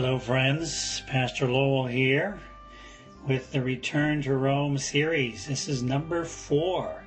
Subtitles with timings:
[0.00, 1.02] Hello, friends.
[1.08, 2.38] Pastor Lowell here
[3.26, 5.48] with the Return to Rome series.
[5.48, 7.02] This is number four.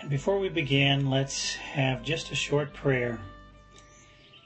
[0.00, 3.20] And before we begin, let's have just a short prayer.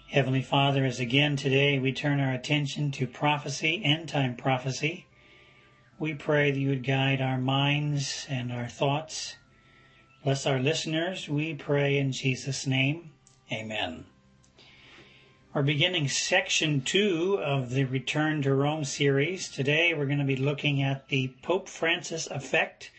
[0.09, 5.07] Heavenly Father, as again today we turn our attention to prophecy, end time prophecy,
[5.97, 9.37] we pray that you would guide our minds and our thoughts.
[10.25, 13.13] Bless our listeners, we pray in Jesus' name.
[13.53, 14.07] Amen.
[15.55, 19.49] We're beginning section two of the Return to Rome series.
[19.49, 22.91] Today we're going to be looking at the Pope Francis effect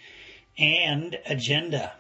[0.58, 1.94] and agenda.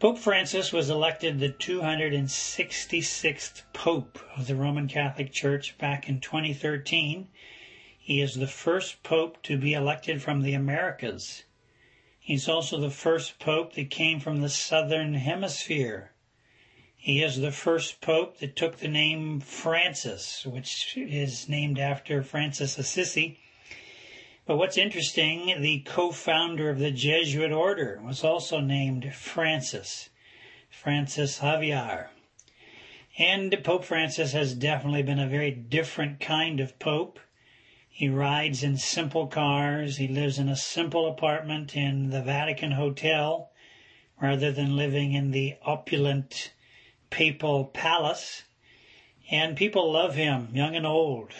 [0.00, 7.28] Pope Francis was elected the 266th Pope of the Roman Catholic Church back in 2013.
[7.96, 11.44] He is the first Pope to be elected from the Americas.
[12.18, 16.10] He's also the first Pope that came from the Southern Hemisphere.
[17.06, 22.78] He is the first pope that took the name Francis, which is named after Francis
[22.78, 23.38] Assisi.
[24.44, 30.10] But what's interesting, the co-founder of the Jesuit order was also named Francis,
[30.68, 32.10] Francis Xavier.
[33.16, 37.20] And Pope Francis has definitely been a very different kind of pope.
[37.88, 39.98] He rides in simple cars.
[39.98, 43.52] He lives in a simple apartment in the Vatican Hotel
[44.20, 46.50] rather than living in the opulent
[47.10, 48.44] papal palace,
[49.30, 51.32] and people love him, young and old.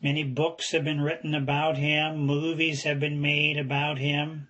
[0.00, 4.48] Many books have been written about him, movies have been made about him.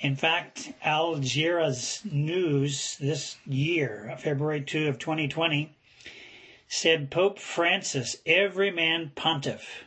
[0.00, 5.74] In fact, Al Jazeera's news this year, uh, February 2 of 2020,
[6.68, 9.84] said Pope Francis, every man pontiff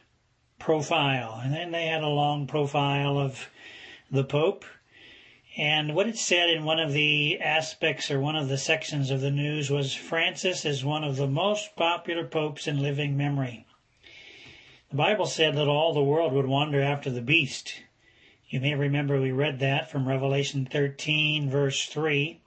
[0.60, 1.40] profile.
[1.44, 3.50] And then they had a long profile of
[4.12, 4.66] the Pope.
[5.56, 9.22] And what it said in one of the aspects or one of the sections of
[9.22, 13.68] the news was Francis is one of the most popular popes in living memory.
[14.90, 17.82] The Bible said that all the world would wander after the beast.
[18.50, 22.42] You may remember we read that from Revelation 13 verse 3,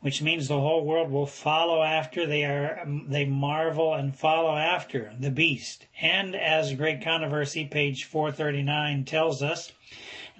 [0.00, 4.56] which means the whole world will follow after they are, um, they marvel and follow
[4.56, 5.86] after the beast.
[6.00, 9.72] And as Great Controversy, page 439 tells us,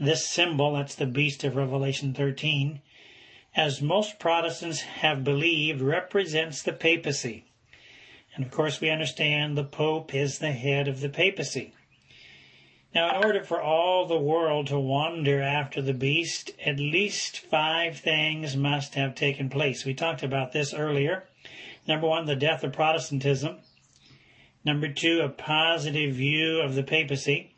[0.00, 2.81] this symbol, that's the beast of Revelation 13,
[3.55, 7.44] as most Protestants have believed, represents the papacy.
[8.34, 11.75] And of course, we understand the Pope is the head of the papacy.
[12.94, 17.99] Now, in order for all the world to wander after the beast, at least five
[17.99, 19.84] things must have taken place.
[19.84, 21.25] We talked about this earlier.
[21.87, 23.59] Number one, the death of Protestantism.
[24.65, 27.55] Number two, a positive view of the papacy.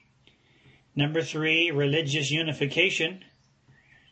[0.94, 3.24] Number three, religious unification.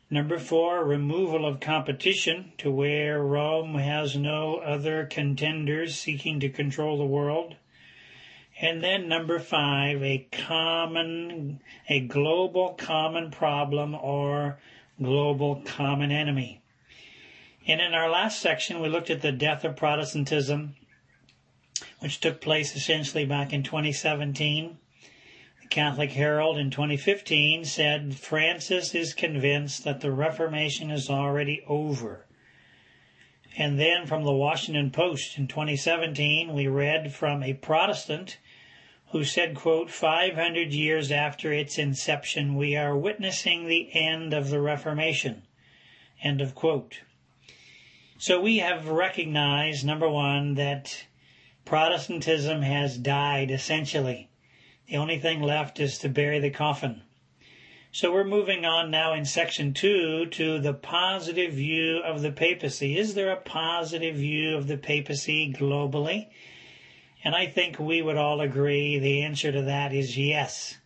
[0.09, 6.99] Number four, removal of competition to where Rome has no other contenders seeking to control
[6.99, 7.57] the world.
[8.61, 14.59] And then number five, a common, a global common problem or
[15.01, 16.61] global common enemy.
[17.67, 20.75] And in our last section, we looked at the death of Protestantism,
[22.01, 24.79] which took place essentially back in 2017.
[25.71, 32.27] Catholic Herald in 2015 said Francis is convinced that the Reformation is already over.
[33.57, 38.39] And then from the Washington Post in 2017, we read from a Protestant
[39.13, 44.61] who said, quote, 500 years after its inception, we are witnessing the end of the
[44.61, 45.43] Reformation.
[46.21, 47.01] End of quote.
[48.19, 51.05] So we have recognized, number one, that
[51.65, 54.30] Protestantism has died essentially.
[54.91, 57.03] The only thing left is to bury the coffin.
[57.93, 62.99] So we're moving on now in section two to the positive view of the papacy.
[62.99, 66.31] Is there a positive view of the papacy globally?
[67.23, 70.79] And I think we would all agree the answer to that is yes.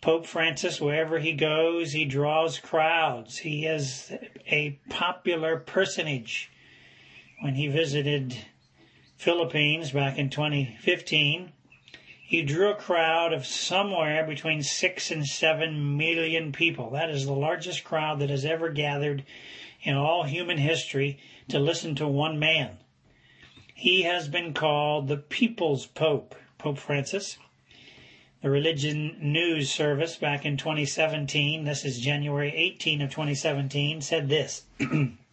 [0.00, 3.38] Pope Francis, wherever he goes, he draws crowds.
[3.38, 4.12] He is
[4.50, 6.50] a popular personage.
[7.42, 8.36] When he visited
[9.16, 11.52] Philippines back in 2015,
[12.26, 16.88] he drew a crowd of somewhere between six and seven million people.
[16.88, 19.24] That is the largest crowd that has ever gathered
[19.82, 21.18] in all human history
[21.48, 22.78] to listen to one man.
[23.74, 27.36] He has been called the People's Pope, Pope Francis.
[28.40, 34.62] The Religion News Service back in 2017, this is January 18 of 2017, said this.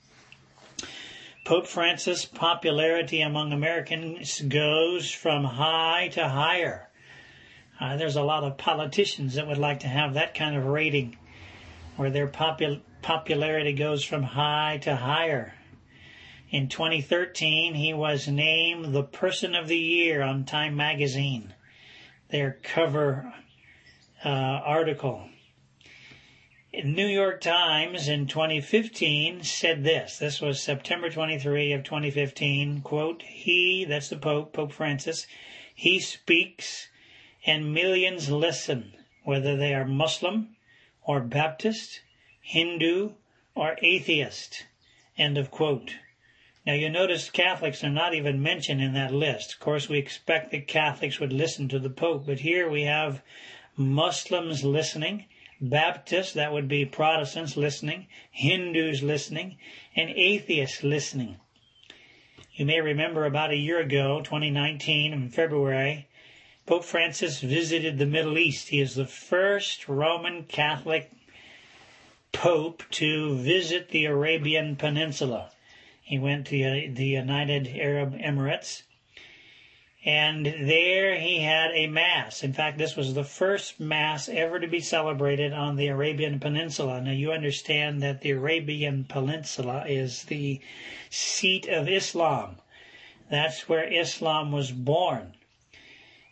[1.52, 6.88] Pope Francis' popularity among Americans goes from high to higher.
[7.78, 11.18] Uh, there's a lot of politicians that would like to have that kind of rating
[11.98, 15.54] where their popul- popularity goes from high to higher.
[16.52, 21.54] In 2013, he was named the Person of the Year on Time Magazine,
[22.30, 23.34] their cover
[24.24, 25.28] uh, article.
[26.74, 30.20] New York Times in 2015 said this.
[30.20, 32.80] This was September 23 of 2015.
[32.80, 35.28] Quote, he, that's the Pope, Pope Francis,
[35.76, 36.88] he speaks
[37.46, 38.94] and millions listen,
[39.26, 40.56] whether they are Muslim
[41.04, 42.04] or Baptist,
[42.40, 43.16] Hindu
[43.54, 44.66] or atheist.
[45.18, 45.96] End of quote.
[46.66, 49.56] Now you notice Catholics are not even mentioned in that list.
[49.56, 53.22] Of course, we expect that Catholics would listen to the Pope, but here we have
[53.76, 55.26] Muslims listening
[55.62, 59.58] Baptists, that would be Protestants listening, Hindus listening,
[59.96, 61.38] and atheists listening.
[62.54, 66.08] You may remember about a year ago, 2019, in February,
[66.66, 68.70] Pope Francis visited the Middle East.
[68.70, 71.12] He is the first Roman Catholic
[72.32, 75.52] Pope to visit the Arabian Peninsula.
[76.02, 78.84] He went to the United Arab Emirates
[80.04, 82.44] and there he had a mass.
[82.44, 87.02] In fact, this was the first mass ever to be celebrated on the Arabian Peninsula.
[87.02, 90.60] Now you understand that the Arabian Peninsula is the
[91.12, 92.56] seat of Islam.
[93.30, 95.36] That's where Islam was born.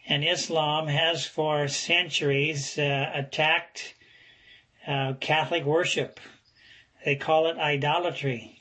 [0.07, 3.93] And Islam has for centuries uh, attacked
[4.87, 6.19] uh, Catholic worship.
[7.05, 8.58] They call it idolatry.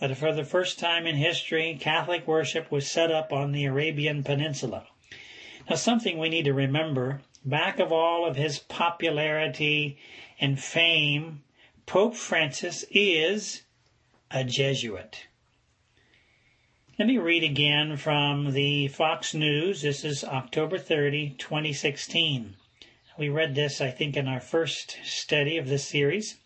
[0.00, 4.22] But for the first time in history, Catholic worship was set up on the Arabian
[4.22, 4.86] Peninsula.
[5.68, 9.98] Now, something we need to remember back of all of his popularity
[10.40, 11.42] and fame,
[11.86, 13.62] Pope Francis is
[14.30, 15.26] a Jesuit.
[16.98, 19.82] Let me read again from the Fox News.
[19.82, 22.56] This is October 30, 2016.
[23.18, 26.36] We read this, I think, in our first study of this series.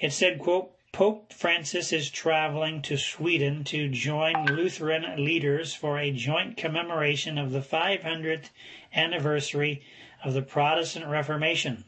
[0.00, 6.10] It said, quote, Pope Francis is traveling to Sweden to join Lutheran leaders for a
[6.10, 8.50] joint commemoration of the 500th
[8.94, 9.80] anniversary
[10.22, 11.84] of the Protestant Reformation.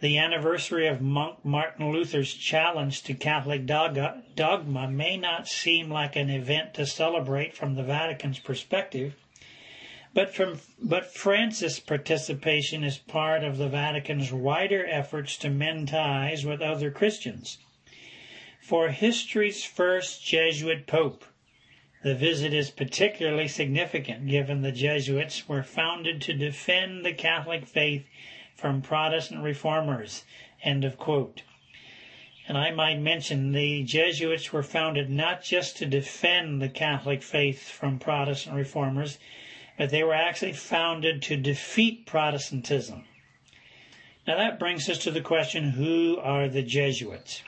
[0.00, 6.28] The anniversary of monk Martin Luther's challenge to Catholic dogma may not seem like an
[6.28, 9.14] event to celebrate from the Vatican's perspective,
[10.12, 16.44] but, from, but Francis' participation is part of the Vatican's wider efforts to mend ties
[16.44, 17.56] with other Christians.
[18.66, 21.24] For history's first Jesuit pope,
[22.02, 28.08] the visit is particularly significant given the Jesuits were founded to defend the Catholic faith
[28.56, 30.24] from Protestant reformers.
[30.64, 31.42] End of quote.
[32.48, 37.68] And I might mention the Jesuits were founded not just to defend the Catholic faith
[37.68, 39.20] from Protestant reformers,
[39.78, 43.04] but they were actually founded to defeat Protestantism.
[44.26, 47.44] Now that brings us to the question who are the Jesuits?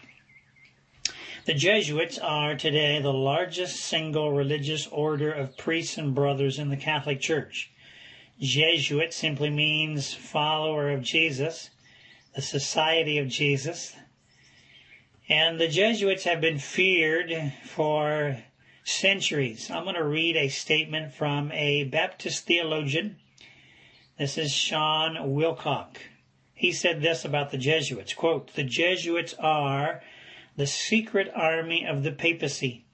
[1.48, 6.76] The Jesuits are today the largest single religious order of priests and brothers in the
[6.76, 7.70] Catholic Church.
[8.38, 11.70] Jesuit simply means follower of Jesus,
[12.36, 13.96] the Society of Jesus.
[15.26, 17.32] And the Jesuits have been feared
[17.64, 18.44] for
[18.84, 19.70] centuries.
[19.70, 23.16] I'm going to read a statement from a Baptist theologian.
[24.18, 25.96] This is Sean Wilcock.
[26.52, 30.02] He said this about the Jesuits, quote, the Jesuits are
[30.58, 32.84] the secret army of the papacy,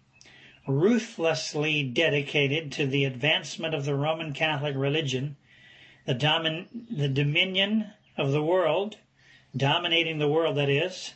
[0.68, 5.36] ruthlessly dedicated to the advancement of the Roman Catholic religion,
[6.04, 8.98] the, domin- the dominion of the world,
[9.56, 11.14] dominating the world, that is,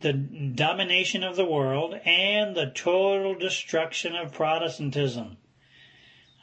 [0.00, 5.36] the domination of the world, and the total destruction of Protestantism.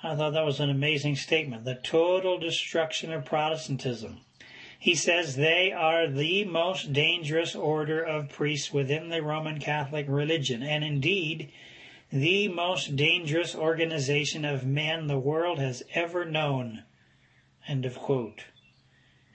[0.02, 1.66] I thought that was an amazing statement.
[1.66, 4.22] The total destruction of Protestantism.
[4.84, 10.62] He says they are the most dangerous order of priests within the Roman Catholic religion,
[10.62, 11.54] and indeed,
[12.12, 16.84] the most dangerous organization of men the world has ever known.
[17.66, 18.44] End of quote.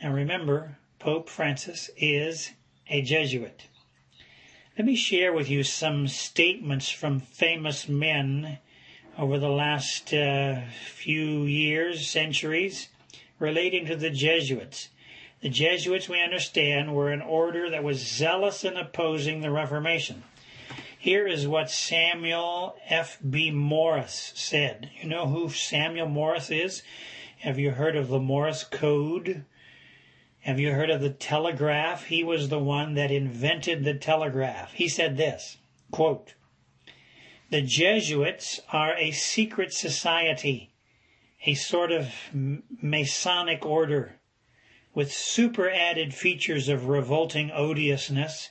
[0.03, 2.51] Now remember, Pope Francis is
[2.91, 3.69] a Jesuit.
[4.77, 8.59] Let me share with you some statements from famous men
[9.17, 10.61] over the last uh,
[10.95, 12.91] few years, centuries,
[13.39, 14.91] relating to the Jesuits.
[15.41, 20.25] The Jesuits, we understand, were an order that was zealous in opposing the Reformation.
[20.99, 23.53] Here is what Samuel F.B.
[23.53, 24.91] Morse said.
[25.01, 26.83] You know who Samuel Morse is?
[27.39, 29.45] Have you heard of the Morse Code?
[30.41, 32.07] Have you heard of the telegraph?
[32.07, 34.73] He was the one that invented the telegraph.
[34.73, 35.59] He said this,
[35.93, 36.35] quote,
[37.51, 40.73] The Jesuits are a secret society,
[41.47, 44.18] a sort of Masonic order
[44.99, 48.51] with super added features of revolting odiousness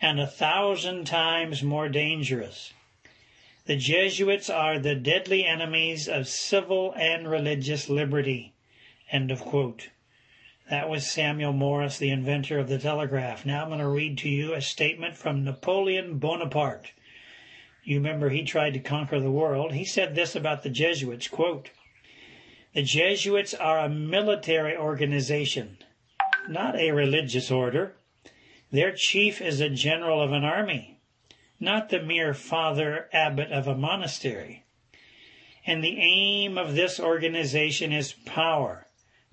[0.00, 2.72] and a thousand times more dangerous.
[3.66, 8.54] The Jesuits are the deadly enemies of civil and religious liberty.
[9.12, 13.44] That was Samuel Morse, the inventor of the telegraph.
[13.44, 16.92] Now I'm going to read to you a statement from Napoleon Bonaparte.
[17.82, 19.74] You remember he tried to conquer the world.
[19.74, 21.68] He said this about the Jesuits, quote,
[22.74, 25.78] The Jesuits are a military organization,
[26.48, 27.94] not a religious order.
[28.70, 30.94] Their chief is a general of an army
[31.64, 34.64] not the mere father abbot of a monastery.
[35.66, 38.86] And the aim of this organization is power.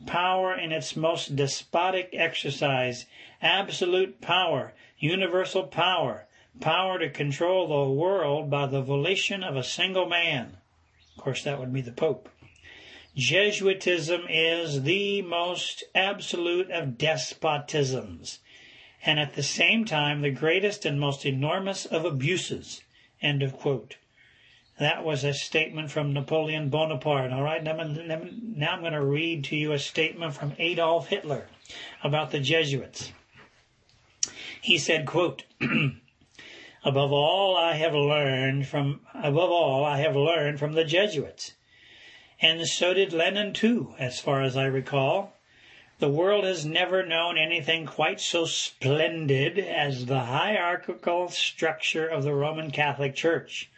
[0.06, 3.06] Power in its most despotic exercise,
[3.42, 6.26] absolute power, universal power,
[6.60, 10.58] power to control the world by the volition of a single man.
[11.18, 12.30] Of course, that would be the Pope.
[13.16, 18.40] Jesuitism is the most absolute of despotisms
[19.06, 22.82] and at the same time the greatest and most enormous of abuses.
[23.22, 23.98] End of quote.
[24.80, 27.32] That was a statement from Napoleon Bonaparte.
[27.32, 31.48] All right, now I'm, going to read to you a statement from Adolf Hitler
[32.04, 33.12] about the Jesuits.
[34.62, 35.44] He said, quote,
[36.84, 41.54] above all I have learned from, above all I have learned from the Jesuits.
[42.44, 45.38] And so did Lenin too, as far as I recall.
[46.00, 52.34] The world has never known anything quite so splendid as the hierarchical structure of the
[52.34, 53.70] Roman Catholic Church.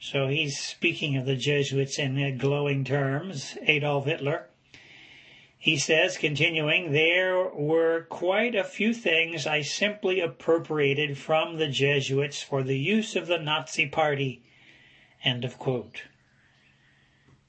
[0.00, 4.48] So he's speaking of the Jesuits in glowing terms, Adolf Hitler.
[5.56, 12.42] He says, continuing, there were quite a few things I simply appropriated from the Jesuits
[12.42, 14.42] for the use of the Nazi Party.
[15.22, 16.02] End of quote.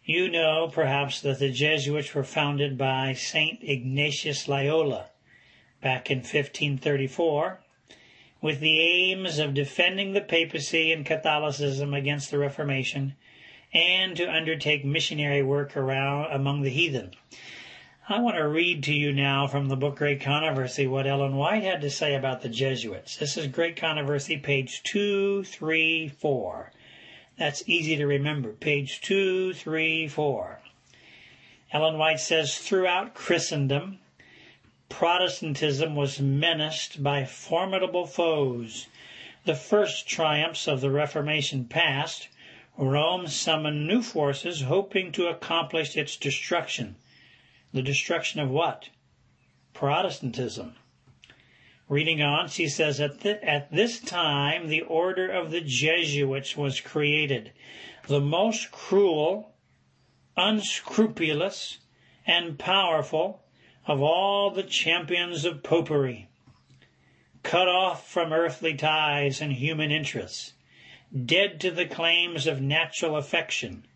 [0.10, 5.12] You know, perhaps, that the Jesuits were founded by Saint Ignatius Loyola
[5.84, 7.60] back in 1534
[8.42, 13.18] with the aims of defending the papacy and Catholicism against the Reformation
[13.72, 17.12] and to undertake missionary work around among the heathen.
[18.10, 21.62] I want to read to you now from the book Great Controversy what Ellen White
[21.62, 23.16] had to say about the Jesuits.
[23.16, 26.72] This is Great Controversy, page 234.
[27.40, 28.52] That's easy to remember.
[28.52, 30.60] Page two, three, four.
[31.72, 34.00] Ellen White says throughout Christendom,
[34.90, 38.88] Protestantism was menaced by formidable foes.
[39.46, 42.28] The first triumphs of the Reformation passed,
[42.78, 46.98] Rome summoned new forces hoping to accomplish its destruction.
[47.72, 48.90] The destruction of what?
[49.74, 50.76] Protestantism.
[51.90, 56.80] Reading on, she says, at, th- at this time the order of the Jesuits was
[56.80, 57.52] created,
[58.08, 59.56] the most cruel,
[60.38, 61.80] unscrupulous,
[62.28, 63.42] and powerful
[63.88, 66.30] of all the champions of popery.
[67.42, 70.54] Cut off from earthly ties and human interests,
[71.26, 73.88] dead to the claims of natural affection,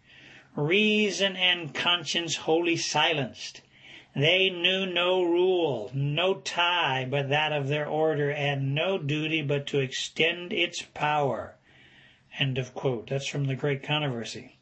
[0.55, 3.62] reason and conscience wholly silenced,
[4.15, 9.65] they knew no rule, no tie but that of their order, and no duty but
[9.67, 11.55] to extend its power.
[12.38, 13.08] End of quote.
[13.08, 14.58] That's from the Great Controversy.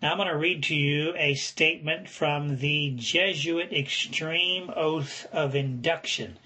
[0.00, 5.54] Now I'm going to read to you a statement from the Jesuit Extreme Oath of
[5.54, 6.38] Induction.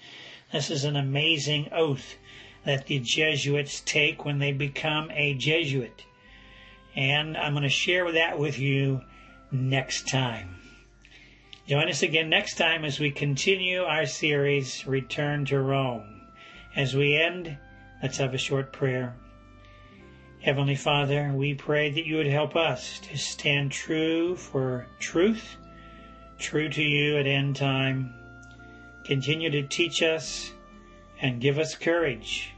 [0.51, 2.15] This is an amazing oath
[2.65, 6.03] that the Jesuits take when they become a Jesuit.
[6.95, 9.01] And I'm going to share that with you
[9.51, 10.62] next time.
[11.65, 16.27] Join us again next time as we continue our series, Return to Rome.
[16.75, 17.57] As we end,
[18.01, 19.15] let's have a short prayer.
[20.41, 25.55] Heavenly Father, we pray that you would help us to stand true for truth,
[26.37, 28.13] true to you at end time.
[29.05, 30.51] Continue to teach us
[31.21, 32.51] and give us courage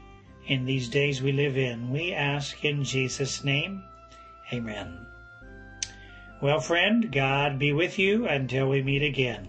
[0.48, 1.90] in these days we live in.
[1.90, 3.84] We ask in Jesus' name.
[4.52, 5.06] Amen.
[6.40, 9.48] Well, friend, God be with you until we meet again.